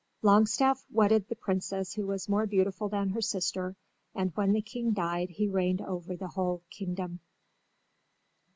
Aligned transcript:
Longstaff 0.23 0.83
wedded 0.89 1.27
the 1.29 1.35
princess 1.35 1.93
who 1.93 2.07
was 2.07 2.27
more 2.27 2.47
beautiful 2.47 2.89
than 2.89 3.09
her 3.09 3.21
sister, 3.21 3.75
and 4.15 4.31
when 4.35 4.51
the 4.51 4.63
king 4.63 4.93
died 4.93 5.29
he 5.29 5.47
reigned 5.47 5.81
over 5.83 6.15
the 6.15 6.29
whole 6.29 6.63
kingdom. 6.71 7.19